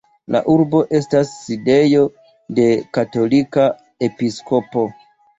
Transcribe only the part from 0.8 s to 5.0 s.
estas sidejo de katolika episkopo.